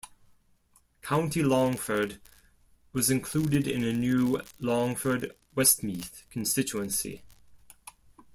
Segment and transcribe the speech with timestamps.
[1.03, 2.19] County Longford
[2.91, 7.21] was included in a new Longford-Westmeath constituency.